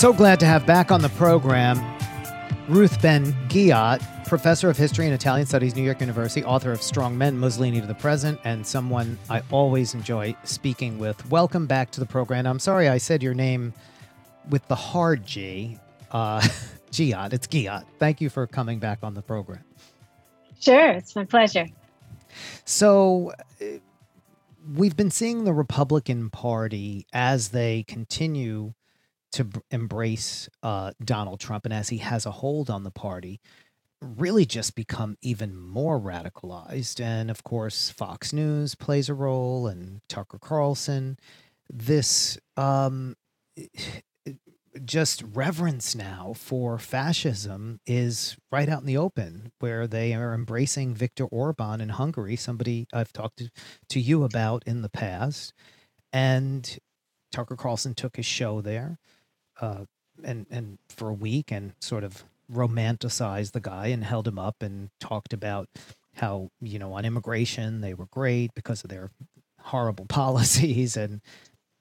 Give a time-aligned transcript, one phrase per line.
[0.00, 1.78] So glad to have back on the program
[2.68, 7.18] Ruth Ben Ghiat, professor of history and Italian studies, New York University, author of Strong
[7.18, 11.30] Men, Mussolini to the Present, and someone I always enjoy speaking with.
[11.30, 12.46] Welcome back to the program.
[12.46, 13.74] I'm sorry I said your name
[14.48, 15.78] with the hard G.
[16.10, 16.40] Uh,
[16.92, 17.84] Ghiat, it's Ghiat.
[17.98, 19.62] Thank you for coming back on the program.
[20.60, 21.66] Sure, it's my pleasure.
[22.64, 23.64] So, uh,
[24.74, 28.72] we've been seeing the Republican Party as they continue
[29.32, 33.40] to embrace uh, Donald Trump and as he has a hold on the party,
[34.02, 37.00] really just become even more radicalized.
[37.00, 41.18] And of course, Fox News plays a role and Tucker Carlson.
[41.68, 43.16] This um,
[44.84, 50.94] just reverence now for fascism is right out in the open, where they are embracing
[50.94, 53.50] Viktor Orban in Hungary, somebody I've talked to,
[53.90, 55.52] to you about in the past.
[56.12, 56.78] And
[57.32, 58.98] Tucker Carlson took his show there
[59.60, 59.84] uh,
[60.24, 64.56] and and for a week and sort of romanticized the guy and held him up
[64.60, 65.68] and talked about
[66.16, 69.10] how you know on immigration they were great because of their
[69.60, 71.20] horrible policies and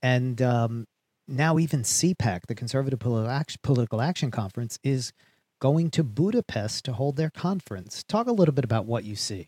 [0.01, 0.85] and um,
[1.27, 5.11] now even CPAC, the Conservative Political Action, Conference, is
[5.59, 8.03] going to Budapest to hold their conference.
[8.03, 9.47] Talk a little bit about what you see.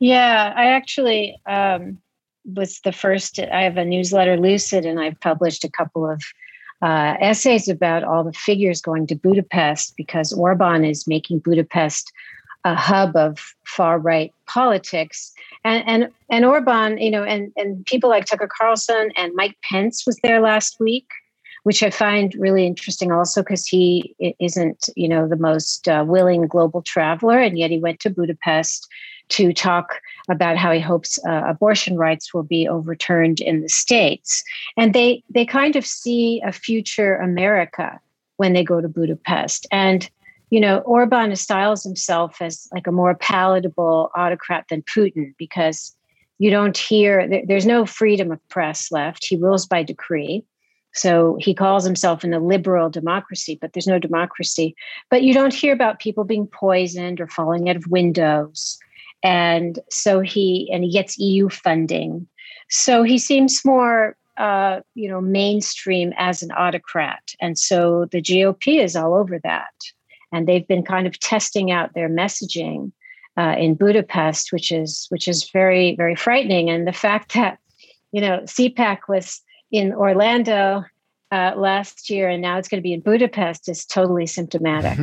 [0.00, 1.98] Yeah, I actually um,
[2.44, 3.38] was the first.
[3.38, 6.22] I have a newsletter, Lucid, and I've published a couple of
[6.82, 12.12] uh, essays about all the figures going to Budapest because Orban is making Budapest
[12.64, 15.32] a hub of far right politics.
[15.64, 20.04] And, and and Orban, you know, and and people like Tucker Carlson and Mike Pence
[20.06, 21.06] was there last week,
[21.62, 26.46] which I find really interesting also because he isn't, you know, the most uh, willing
[26.46, 28.88] global traveler, and yet he went to Budapest
[29.32, 34.44] to talk about how he hopes uh, abortion rights will be overturned in the states.
[34.76, 37.98] And they they kind of see a future america
[38.36, 39.66] when they go to budapest.
[39.70, 40.08] And
[40.50, 45.96] you know orban styles himself as like a more palatable autocrat than putin because
[46.38, 49.24] you don't hear there, there's no freedom of press left.
[49.24, 50.44] He rules by decree.
[50.94, 54.74] So he calls himself in a liberal democracy, but there's no democracy.
[55.08, 58.78] But you don't hear about people being poisoned or falling out of windows
[59.22, 62.26] and so he and he gets EU funding.
[62.68, 68.82] So he seems more, uh, you know, mainstream as an autocrat, and so the GOP
[68.82, 69.74] is all over that,
[70.32, 72.92] and they've been kind of testing out their messaging
[73.36, 76.70] uh, in Budapest, which is which is very very frightening.
[76.70, 77.58] And the fact that
[78.12, 79.40] you know CPAC was
[79.70, 80.84] in Orlando
[81.32, 84.98] uh, last year, and now it's going to be in Budapest is totally symptomatic.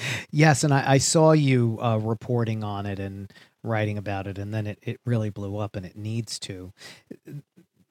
[0.30, 3.32] yes, and I, I saw you uh, reporting on it and
[3.64, 6.72] writing about it, and then it, it really blew up, and it needs to.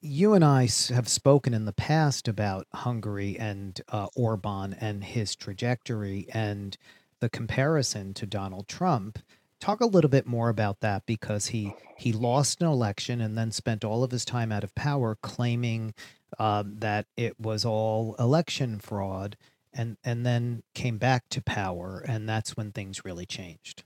[0.00, 5.36] You and I have spoken in the past about Hungary and uh, Orban and his
[5.36, 6.78] trajectory and
[7.20, 9.18] the comparison to Donald Trump.
[9.60, 13.50] Talk a little bit more about that because he he lost an election and then
[13.50, 15.94] spent all of his time out of power claiming
[16.38, 19.36] um, that it was all election fraud,
[19.72, 23.84] and and then came back to power, and that's when things really changed.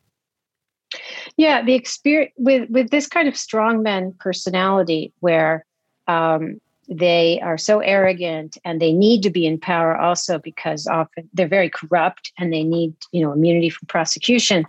[1.36, 5.64] Yeah, the experience with with this kind of strongman personality, where
[6.08, 11.30] um, they are so arrogant and they need to be in power also because often
[11.32, 14.66] they're very corrupt and they need you know immunity from prosecution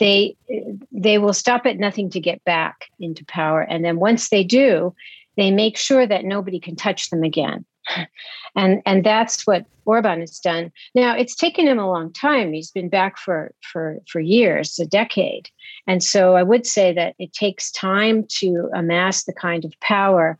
[0.00, 0.36] they
[0.90, 4.92] they will stop at nothing to get back into power and then once they do
[5.36, 7.64] they make sure that nobody can touch them again.
[8.56, 10.72] And and that's what Orban has done.
[10.94, 12.52] Now it's taken him a long time.
[12.52, 15.48] He's been back for for for years, a decade.
[15.86, 20.36] And so I would say that it takes time to amass the kind of power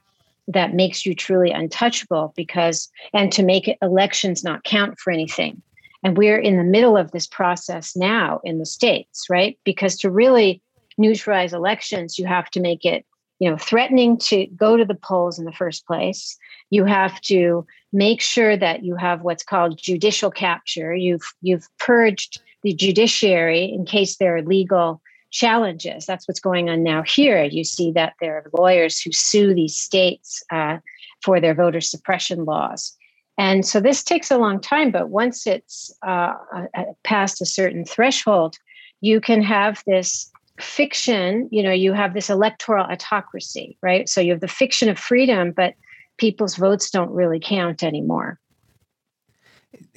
[0.48, 5.62] that makes you truly untouchable because and to make elections not count for anything.
[6.02, 9.58] And we're in the middle of this process now in the states, right?
[9.64, 10.60] Because to really
[10.98, 13.04] neutralize elections, you have to make it
[13.40, 16.38] you know threatening to go to the polls in the first place
[16.70, 20.94] you have to make sure that you have what's called judicial capture.
[20.94, 26.06] You've you've purged the judiciary in case there are legal challenges.
[26.06, 27.44] That's what's going on now here.
[27.44, 30.78] You see that there are lawyers who sue these states uh,
[31.22, 32.96] for their voter suppression laws.
[33.38, 37.84] And so this takes a long time but once it's uh, uh past a certain
[37.86, 38.56] threshold
[39.00, 44.08] you can have this fiction, you know, you have this electoral autocracy, right?
[44.08, 45.74] So you have the fiction of freedom, but
[46.18, 48.38] people's votes don't really count anymore.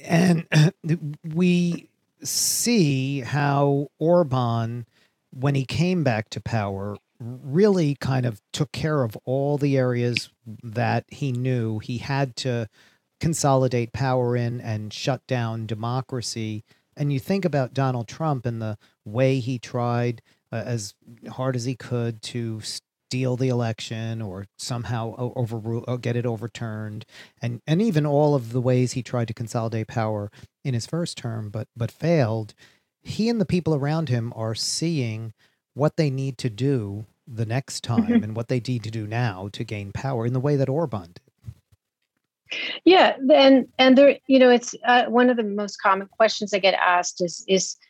[0.04, 0.46] And
[1.34, 1.88] we
[2.22, 4.86] see how Orban,
[5.30, 10.30] when he came back to power, really kind of took care of all the areas
[10.62, 12.68] that he knew he had to
[13.20, 16.64] consolidate power in and shut down democracy.
[16.96, 20.22] And you think about Donald Trump and the way he tried
[20.54, 20.94] uh, as
[21.32, 27.04] hard as he could to steal the election or somehow overrule or get it overturned
[27.42, 30.30] and and even all of the ways he tried to consolidate power
[30.64, 32.54] in his first term but but failed
[33.02, 35.32] he and the people around him are seeing
[35.74, 38.22] what they need to do the next time mm-hmm.
[38.22, 41.12] and what they need to do now to gain power in the way that Orban
[41.14, 41.20] did
[42.84, 46.58] yeah, and and there, you know, it's uh, one of the most common questions I
[46.58, 47.84] get asked is is uh,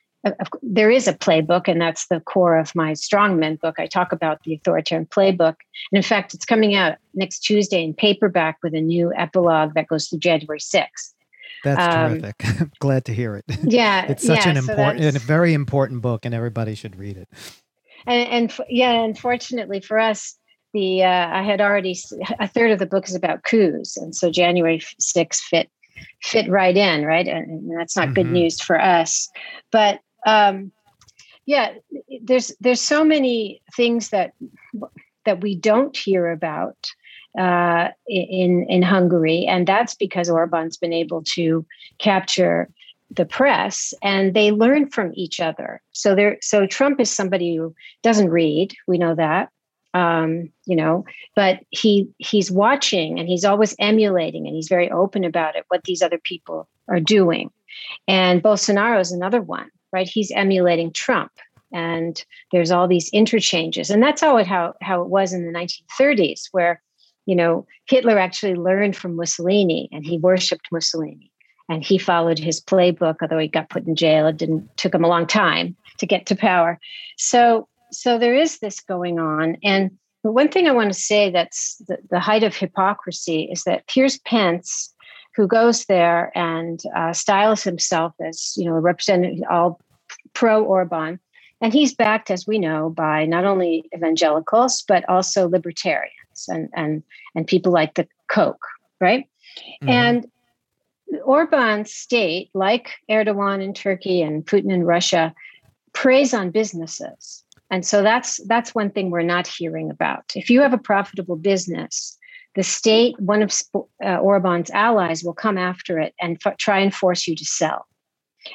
[0.62, 3.78] there is a playbook, and that's the core of my strongmen book.
[3.78, 5.56] I talk about the authoritarian playbook,
[5.92, 9.88] and in fact, it's coming out next Tuesday in paperback with a new epilogue that
[9.88, 11.14] goes through January sixth.
[11.62, 12.70] That's um, terrific.
[12.78, 13.44] Glad to hear it.
[13.64, 16.96] Yeah, it's such yeah, an important so and a very important book, and everybody should
[16.96, 17.28] read it.
[18.06, 20.36] And, and yeah, unfortunately for us,
[20.74, 21.96] the uh, I had already
[22.38, 25.70] a third of the book is about coups, and so January 6th fit
[26.22, 28.14] fit right in, right, and, and that's not mm-hmm.
[28.14, 29.28] good news for us.
[29.70, 30.72] But um,
[31.46, 31.74] yeah,
[32.22, 34.32] there's there's so many things that
[35.24, 36.90] that we don't hear about
[37.38, 41.66] uh, in in Hungary, and that's because Orban's been able to
[41.98, 42.68] capture
[43.10, 45.82] the press and they learn from each other.
[45.92, 49.50] So there so Trump is somebody who doesn't read, we know that
[49.94, 51.04] um, you know
[51.34, 55.84] but he he's watching and he's always emulating and he's very open about it what
[55.84, 57.50] these other people are doing
[58.06, 60.08] and bolsonaro is another one right?
[60.08, 61.30] He's emulating trump.
[61.72, 63.90] And there's all these interchanges.
[63.90, 66.82] And that's how it how, how it was in the 1930s where
[67.26, 71.30] you know hitler actually learned from mussolini and he worshiped mussolini.
[71.70, 75.04] And he followed his playbook although he got put in jail it didn't took him
[75.04, 76.78] a long time to get to power.
[77.16, 79.56] So so there is this going on.
[79.62, 79.90] And
[80.22, 84.18] one thing I want to say that's the, the height of hypocrisy is that Piers
[84.18, 84.92] Pence,
[85.36, 89.80] who goes there and uh, styles himself as, you know, representing all
[90.34, 91.18] pro Orban,
[91.60, 97.02] and he's backed, as we know, by not only evangelicals but also libertarians and and
[97.34, 98.60] and people like the Koch,
[99.00, 99.28] right?
[99.82, 99.88] Mm-hmm.
[99.88, 100.26] And
[101.24, 105.32] Orban's state, like Erdogan in Turkey and Putin in Russia,
[105.92, 110.32] preys on businesses and so that's that's one thing we're not hearing about.
[110.34, 112.16] If you have a profitable business,
[112.54, 116.94] the state, one of uh, Orban's allies, will come after it and f- try and
[116.94, 117.86] force you to sell.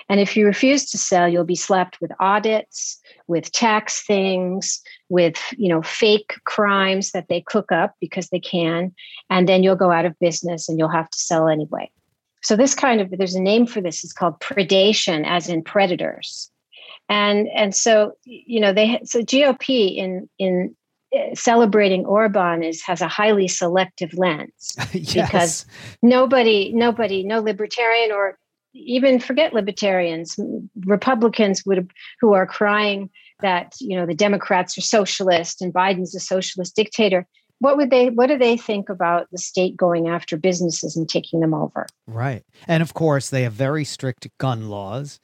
[0.08, 5.38] And if you refuse to sell, you'll be slapped with audits, with tax things, with
[5.58, 8.94] you know fake crimes that they cook up because they can,
[9.30, 11.90] and then you'll go out of business and you'll have to sell anyway.
[12.42, 14.04] So this kind of there's a name for this.
[14.04, 16.52] It's called predation, as in predators
[17.10, 20.76] and and so you know they so GOP in in
[21.16, 25.14] uh, celebrating Orban is has a highly selective lens yes.
[25.14, 25.66] because
[26.02, 28.38] nobody nobody no libertarian or
[28.74, 30.40] even forget libertarians
[30.86, 33.10] republicans would who are crying
[33.42, 37.28] that you know the democrats are socialist and biden's a socialist dictator
[37.60, 41.42] what would they what do they think about the state going after businesses and taking
[41.42, 41.86] them over?
[42.08, 42.44] Right.
[42.68, 45.20] And of course they have very strict gun laws.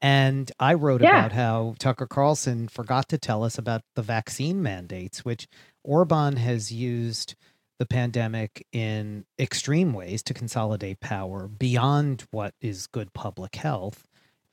[0.00, 1.18] And I wrote yeah.
[1.18, 5.46] about how Tucker Carlson forgot to tell us about the vaccine mandates, which
[5.84, 7.34] Orban has used
[7.80, 14.06] the pandemic in extreme ways to consolidate power beyond what is good public health.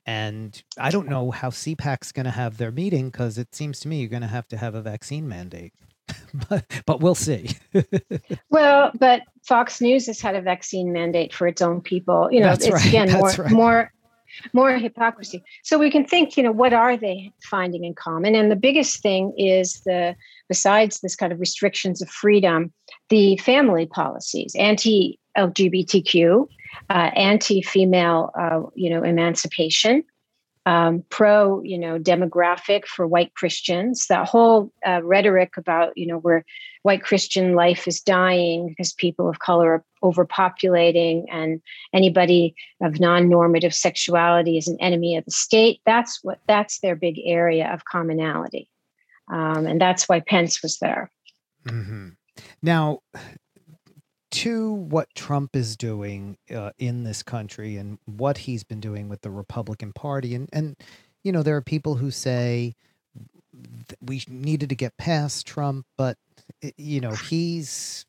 [0.06, 3.88] And I don't know how CPAC's going to have their meeting because it seems to
[3.88, 5.74] me you're going to have to have a vaccine mandate.
[6.48, 7.50] but, but we'll see.
[8.48, 12.32] well, but Fox News has had a vaccine mandate for its own people.
[12.32, 12.86] You know, That's it's right.
[12.86, 13.52] again That's more right.
[13.52, 13.92] more
[14.52, 15.42] more hypocrisy.
[15.62, 18.34] So we can think, you know, what are they finding in common?
[18.34, 20.16] And the biggest thing is the,
[20.48, 22.72] besides this kind of restrictions of freedom,
[23.08, 26.48] the family policies, anti LGBTQ,
[26.90, 30.04] uh, anti female, uh, you know, emancipation,
[30.66, 34.06] um, pro, you know, demographic for white Christians.
[34.08, 36.44] That whole uh, rhetoric about, you know, where
[36.82, 41.60] white Christian life is dying because people of color are overpopulating, and
[41.92, 45.80] anybody of non-normative sexuality is an enemy of the state.
[45.86, 48.68] That's what that's their big area of commonality,
[49.30, 51.10] um, and that's why Pence was there.
[51.66, 52.10] Mm-hmm.
[52.62, 53.00] Now,
[54.30, 59.22] to what Trump is doing uh, in this country and what he's been doing with
[59.22, 60.76] the Republican Party, and and
[61.22, 62.74] you know there are people who say
[64.00, 66.16] we needed to get past Trump, but
[66.76, 68.06] you know he's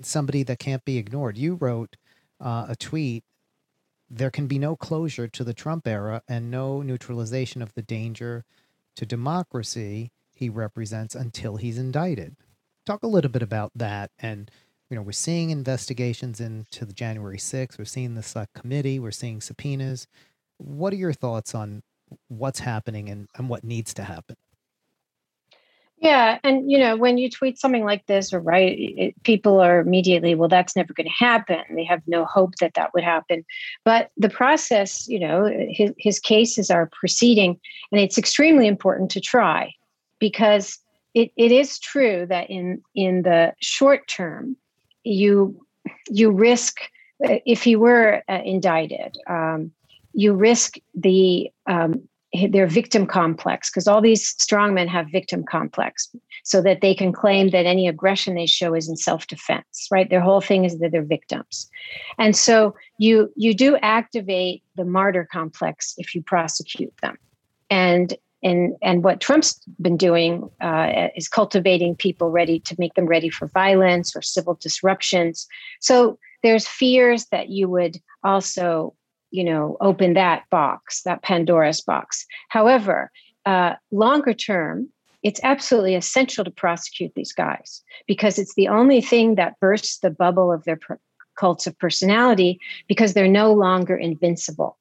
[0.00, 1.36] somebody that can't be ignored.
[1.36, 1.96] You wrote
[2.40, 3.24] uh, a tweet.
[4.10, 8.44] There can be no closure to the Trump era and no neutralization of the danger
[8.96, 10.12] to democracy
[10.42, 12.36] he represents until he's indicted.
[12.84, 14.50] Talk a little bit about that and
[14.90, 17.78] you know, we're seeing investigations into the January 6th.
[17.78, 18.98] We're seeing the select committee.
[18.98, 20.06] We're seeing subpoenas.
[20.58, 21.82] What are your thoughts on
[22.28, 24.36] what's happening and, and what needs to happen?
[25.96, 29.80] Yeah, and you know, when you tweet something like this or write, it, people are
[29.80, 31.62] immediately, well, that's never going to happen.
[31.74, 33.46] They have no hope that that would happen.
[33.86, 37.58] But the process, you know, his, his cases are proceeding,
[37.92, 39.72] and it's extremely important to try
[40.22, 40.78] because
[41.14, 44.56] it, it is true that in in the short term,
[45.02, 45.66] you
[46.08, 46.76] you risk
[47.20, 49.72] if he were uh, indicted, um,
[50.12, 52.08] you risk the um,
[52.50, 56.08] their victim complex because all these strongmen have victim complex
[56.44, 60.08] so that they can claim that any aggression they show is in self-defense right?
[60.08, 61.68] Their whole thing is that they're victims.
[62.16, 67.16] And so you you do activate the martyr complex if you prosecute them.
[67.70, 73.06] And and and what trump's been doing uh, is cultivating people ready to make them
[73.06, 75.46] ready for violence or civil disruptions.
[75.80, 78.94] So there's fears that you would also
[79.30, 82.26] you know open that box that pandora's box.
[82.48, 83.10] However
[83.46, 84.88] uh, longer term
[85.22, 90.10] it's absolutely essential to prosecute these guys because it's the only thing that bursts the
[90.10, 90.98] bubble of their per-
[91.36, 92.58] cults of personality
[92.88, 94.76] because they're no longer invincible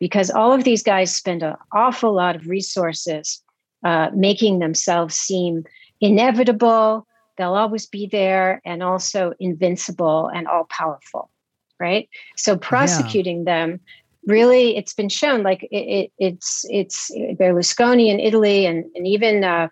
[0.00, 3.42] because all of these guys spend an awful lot of resources
[3.84, 5.64] uh, making themselves seem
[6.00, 7.06] inevitable
[7.38, 11.30] they'll always be there and also invincible and all powerful
[11.80, 12.08] right?
[12.36, 13.44] So prosecuting yeah.
[13.44, 13.80] them
[14.26, 19.42] really it's been shown like it, it, it's it's Berlusconi in Italy and and even
[19.42, 19.68] uh,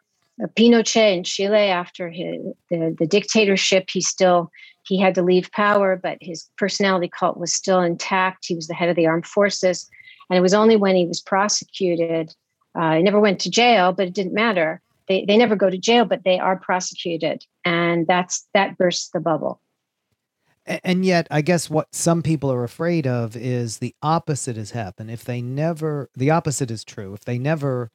[0.57, 4.51] Pinochet in Chile after his, the the dictatorship he still
[4.87, 8.75] he had to leave power but his personality cult was still intact he was the
[8.75, 9.89] head of the armed forces
[10.29, 12.35] and it was only when he was prosecuted
[12.79, 14.81] uh, he never went to jail but it didn't matter.
[15.09, 17.45] They, they never go to jail but they are prosecuted.
[17.65, 19.61] And that's that bursts the bubble.
[20.67, 25.11] And yet i guess what some people are afraid of is the opposite has happened.
[25.11, 27.15] If they never the opposite is true.
[27.15, 27.91] If they never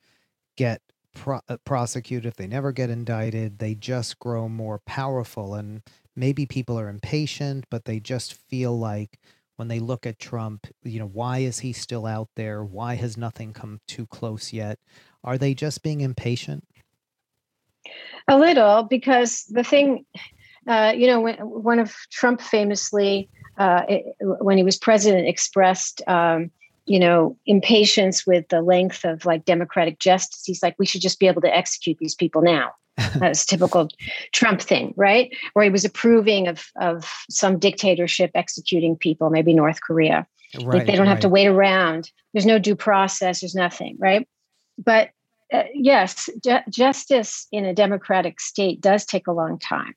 [0.57, 0.81] get
[1.13, 5.53] pro- uh, prosecuted if they never get indicted they just grow more powerful.
[5.53, 5.83] And
[6.15, 9.19] maybe people are impatient but they just feel like
[9.55, 12.63] when they look at trump you know why is he still out there?
[12.63, 14.79] Why has nothing come too close yet?
[15.23, 16.65] Are they just being impatient?
[18.27, 20.05] A little because the thing
[20.67, 26.01] uh, you know, when, one of Trump famously, uh, it, when he was president, expressed,
[26.07, 26.51] um,
[26.85, 30.43] you know, impatience with the length of like democratic justice.
[30.45, 32.71] He's like, we should just be able to execute these people now.
[33.15, 33.89] That's typical
[34.33, 35.35] Trump thing, right?
[35.53, 40.27] Where he was approving of of some dictatorship executing people, maybe North Korea.
[40.55, 41.09] Right, like they don't right.
[41.09, 42.11] have to wait around.
[42.33, 43.41] There's no due process.
[43.41, 44.27] There's nothing, right?
[44.77, 45.09] But
[45.51, 49.95] uh, yes, ju- justice in a democratic state does take a long time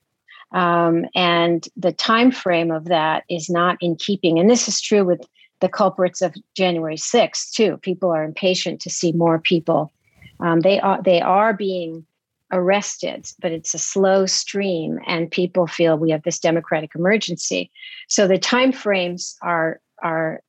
[0.51, 5.03] um, and the time frame of that is not in keeping and this is true
[5.03, 5.21] with
[5.59, 7.77] the culprits of january 6th too.
[7.77, 9.91] People are impatient to see more people.
[10.39, 12.05] Um, they are they are being
[12.53, 17.69] arrested but it's a slow stream and people feel we have this democratic emergency.
[18.07, 20.41] So the time frames are are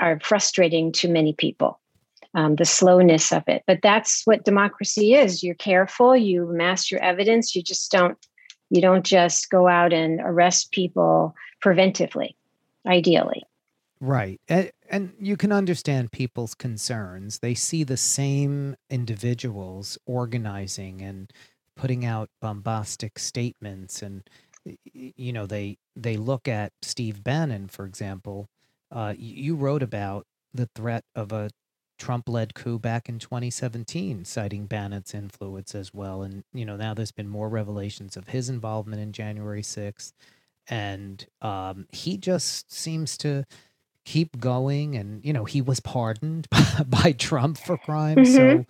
[0.00, 1.80] are frustrating to many people
[2.34, 3.62] um, the slowness of it.
[3.66, 5.42] But that's what democracy is.
[5.42, 8.18] You're careful you amass your evidence you just don't
[8.70, 12.34] you don't just go out and arrest people preventively,
[12.86, 13.44] ideally.
[14.00, 14.40] Right.
[14.48, 17.38] And, and you can understand people's concerns.
[17.38, 21.32] They see the same individuals organizing and
[21.76, 24.28] putting out bombastic statements and
[24.94, 28.46] you know they they look at Steve Bannon for example
[28.92, 30.24] uh, you wrote about
[30.54, 31.50] the threat of a
[31.98, 36.22] Trump led coup back in 2017, citing Bannon's influence as well.
[36.22, 40.12] And, you know, now there's been more revelations of his involvement in January 6th.
[40.68, 43.44] And um, he just seems to
[44.04, 44.96] keep going.
[44.96, 46.48] And, you know, he was pardoned
[46.86, 48.18] by Trump for crime.
[48.18, 48.34] Mm-hmm.
[48.34, 48.64] So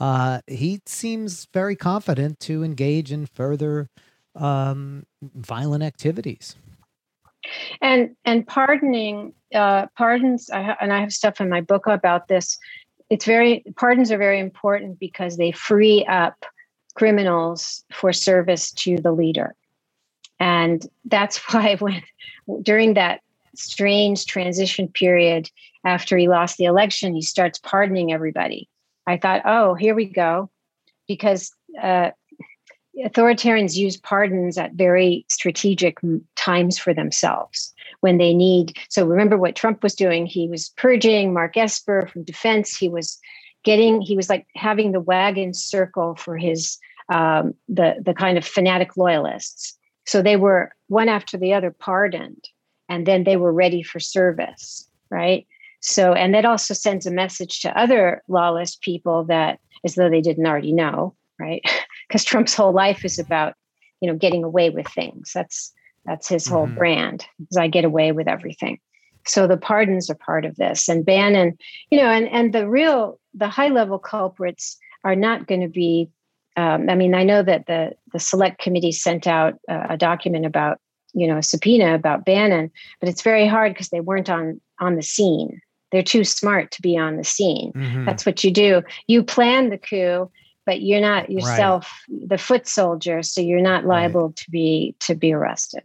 [0.00, 3.88] uh, he seems very confident to engage in further
[4.34, 6.56] um, violent activities
[7.80, 12.28] and and pardoning uh, pardons I ha- and i have stuff in my book about
[12.28, 12.58] this
[13.08, 16.44] it's very pardons are very important because they free up
[16.94, 19.54] criminals for service to the leader
[20.38, 22.02] and that's why when
[22.62, 23.20] during that
[23.54, 25.50] strange transition period
[25.84, 28.68] after he lost the election he starts pardoning everybody
[29.06, 30.50] i thought oh here we go
[31.08, 31.52] because
[31.82, 32.10] uh,
[33.04, 35.98] authoritarians use pardons at very strategic
[36.36, 38.76] times for themselves when they need.
[38.88, 40.26] So remember what Trump was doing.
[40.26, 42.76] He was purging Mark Esper from defense.
[42.76, 43.18] He was
[43.64, 44.00] getting.
[44.00, 46.78] He was like having the wagon circle for his
[47.12, 49.76] um, the the kind of fanatic loyalists.
[50.06, 52.48] So they were one after the other pardoned,
[52.90, 55.46] and then they were ready for service, right?
[55.80, 60.20] So, and that also sends a message to other lawless people that, as though they
[60.20, 61.64] didn't already know, right?
[62.08, 63.54] Because Trump's whole life is about,
[64.00, 65.30] you know, getting away with things.
[65.32, 65.72] That's
[66.04, 66.74] that's his whole mm-hmm.
[66.74, 67.26] brand.
[67.48, 68.80] Is I get away with everything.
[69.26, 71.56] So the pardons are part of this, and Bannon,
[71.88, 76.10] you know, and and the real the high level culprits are not going to be.
[76.56, 80.46] Um, I mean, I know that the the select committee sent out uh, a document
[80.46, 80.80] about
[81.12, 84.96] you know a subpoena about Bannon, but it's very hard because they weren't on on
[84.96, 85.60] the scene.
[85.92, 87.72] They're too smart to be on the scene.
[87.72, 88.04] Mm-hmm.
[88.04, 88.82] That's what you do.
[89.08, 90.30] You plan the coup,
[90.64, 92.28] but you're not yourself right.
[92.28, 94.36] the foot soldier, so you're not liable right.
[94.36, 95.82] to be to be arrested.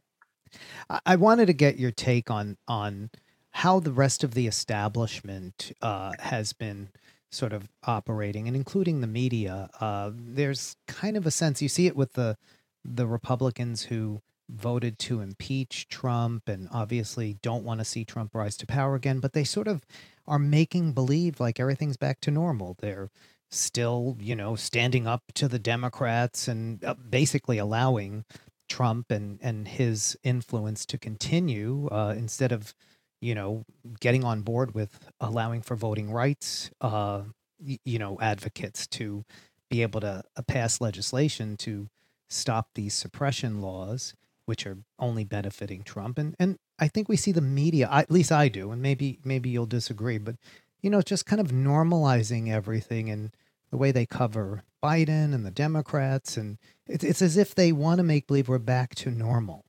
[1.05, 3.09] I wanted to get your take on on
[3.51, 6.89] how the rest of the establishment uh, has been
[7.31, 9.69] sort of operating, and including the media.
[9.79, 12.37] Uh, there's kind of a sense you see it with the
[12.83, 18.57] the Republicans who voted to impeach Trump and obviously don't want to see Trump rise
[18.57, 19.85] to power again, but they sort of
[20.27, 22.75] are making believe like everything's back to normal.
[22.79, 23.09] They're
[23.49, 28.25] still, you know, standing up to the Democrats and uh, basically allowing
[28.67, 32.73] Trump and and his influence to continue uh, instead of
[33.21, 33.65] you know
[33.99, 37.21] getting on board with allowing for voting rights uh,
[37.59, 39.23] you know advocates to
[39.69, 41.89] be able to uh, pass legislation to
[42.27, 47.31] stop these suppression laws which are only benefiting Trump and and I think we see
[47.31, 50.35] the media at least I do and maybe maybe you'll disagree but
[50.81, 53.31] you know just kind of normalizing everything and
[53.71, 57.97] the way they cover Biden and the Democrats, and it's it's as if they want
[57.97, 59.65] to make believe we're back to normal.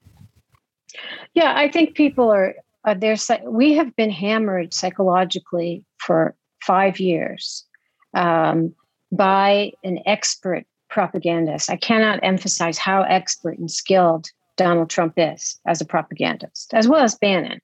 [1.34, 2.54] Yeah, I think people are.
[2.84, 7.64] Uh, there's we have been hammered psychologically for five years
[8.14, 8.74] um,
[9.10, 11.70] by an expert propagandist.
[11.70, 17.02] I cannot emphasize how expert and skilled Donald Trump is as a propagandist, as well
[17.02, 17.60] as Bannon.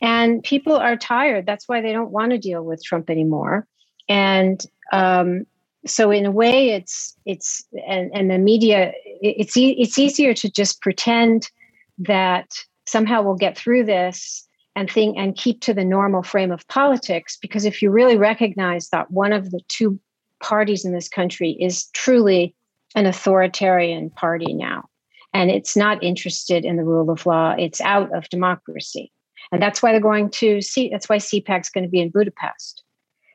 [0.00, 1.46] And people are tired.
[1.46, 3.66] That's why they don't want to deal with Trump anymore.
[4.08, 5.46] And um,
[5.86, 10.80] so in a way it's it's and, and the media it's it's easier to just
[10.80, 11.50] pretend
[11.98, 12.50] that
[12.86, 17.36] somehow we'll get through this and think and keep to the normal frame of politics
[17.40, 19.98] because if you really recognize that one of the two
[20.40, 22.54] parties in this country is truly
[22.94, 24.88] an authoritarian party now
[25.34, 27.54] and it's not interested in the rule of law.
[27.58, 29.12] It's out of democracy.
[29.50, 32.82] And that's why they're going to see that's why cpac's going to be in budapest.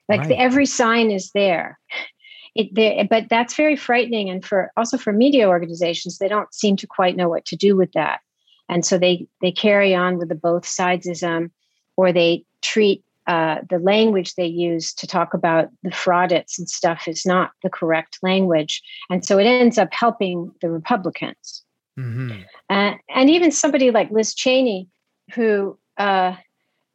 [0.09, 0.29] Like right.
[0.29, 1.79] the, every sign is there.
[2.55, 6.87] It, but that's very frightening and for also for media organizations they don't seem to
[6.87, 8.21] quite know what to do with that.
[8.67, 11.51] And so they they carry on with the both sidesism
[11.97, 17.07] or they treat uh, the language they use to talk about the fraudits and stuff
[17.07, 18.81] is not the correct language.
[19.09, 21.63] And so it ends up helping the republicans
[21.97, 22.41] mm-hmm.
[22.69, 24.87] uh, and even somebody like liz cheney
[25.33, 26.35] who uh,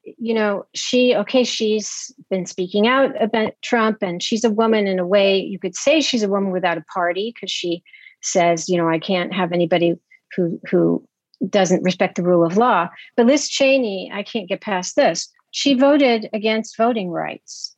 [0.05, 4.99] you know, she, okay, she's been speaking out about Trump and she's a woman in
[4.99, 7.83] a way you could say she's a woman without a party because she
[8.21, 9.95] says, you know, I can't have anybody
[10.37, 11.07] who, who
[11.49, 12.89] doesn't respect the rule of law.
[13.17, 15.29] But Liz Cheney, I can't get past this.
[15.51, 17.72] She voted against voting rights.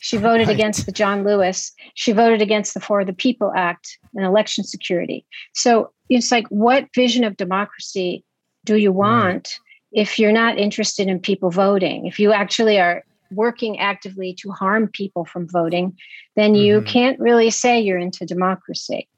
[0.00, 0.54] She voted right.
[0.54, 1.72] against the John Lewis.
[1.94, 5.26] She voted against the For the People Act and election security.
[5.54, 8.24] So it's like, what vision of democracy
[8.64, 9.58] do you want?
[9.58, 9.58] Right
[9.92, 14.88] if you're not interested in people voting, if you actually are working actively to harm
[14.88, 15.96] people from voting,
[16.36, 16.88] then you mm-hmm.
[16.88, 19.08] can't really say you're into democracy.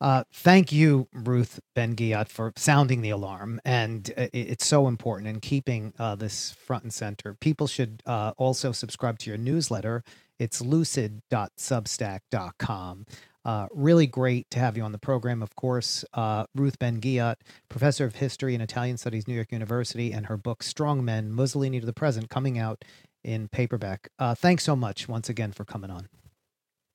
[0.00, 3.60] Uh, thank you, Ruth Ben Ghiat, for sounding the alarm.
[3.64, 7.34] And uh, it's so important in keeping uh, this front and center.
[7.34, 10.04] People should uh, also subscribe to your newsletter.
[10.38, 13.06] It's lucid.substack.com.
[13.44, 15.42] Uh, really great to have you on the program.
[15.42, 17.36] Of course, uh, Ruth Ben Ghiat,
[17.68, 21.80] professor of history and Italian studies, New York University, and her book Strong Men: Mussolini
[21.80, 22.84] to the Present, coming out
[23.24, 24.10] in paperback.
[24.18, 26.08] Uh, thanks so much once again for coming on.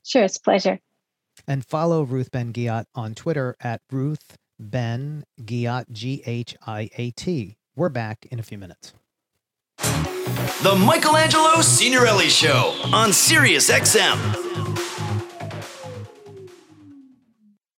[0.04, 0.80] Sure, it's pleasure.
[1.48, 7.12] And follow Ruth Ben Ghiat on Twitter at Ruth Ben Ghiat G H I A
[7.12, 7.58] T.
[7.76, 8.94] We're back in a few minutes.
[9.78, 14.83] The Michelangelo Signorile Show on Sirius XM.